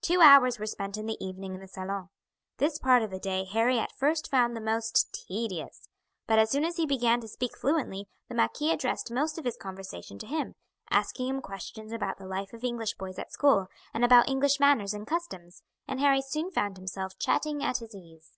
[0.00, 2.08] Two hours were spent in the evening in the salon.
[2.58, 5.88] This part of the day Harry at first found the most tedious;
[6.28, 9.56] but as soon as he began to speak fluently the marquis addressed most of his
[9.56, 10.54] conversation to him,
[10.90, 14.94] asking him questions about the life of English boys at school and about English manners
[14.94, 18.36] and customs, and Harry soon found himself chatting at his ease.